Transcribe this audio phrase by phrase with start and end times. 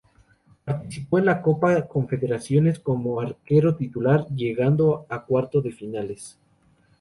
[0.65, 6.39] Participó en la copa confederaciones como arquero titular, llegando a cuarto de finales.